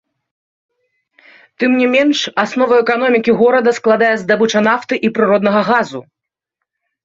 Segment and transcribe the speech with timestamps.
[1.63, 5.99] Тым не менш, аснову эканомікі горада складае здабыча нафты і прыроднага газу.